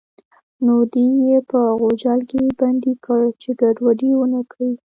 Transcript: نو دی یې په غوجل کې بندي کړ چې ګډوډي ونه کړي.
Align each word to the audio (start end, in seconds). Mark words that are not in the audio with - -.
نو 0.65 0.75
دی 0.93 1.07
یې 1.27 1.37
په 1.49 1.59
غوجل 1.79 2.19
کې 2.31 2.41
بندي 2.59 2.93
کړ 3.05 3.21
چې 3.41 3.49
ګډوډي 3.61 4.11
ونه 4.15 4.41
کړي. 4.51 4.71